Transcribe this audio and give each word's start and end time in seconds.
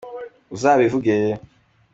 uzabivuge 0.55 1.17